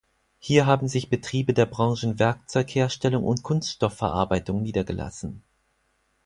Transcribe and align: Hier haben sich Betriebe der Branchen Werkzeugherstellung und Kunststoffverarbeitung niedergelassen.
Hier 0.39 0.65
haben 0.65 0.87
sich 0.87 1.11
Betriebe 1.11 1.53
der 1.53 1.67
Branchen 1.67 2.17
Werkzeugherstellung 2.17 3.23
und 3.23 3.43
Kunststoffverarbeitung 3.43 4.63
niedergelassen. 4.63 5.43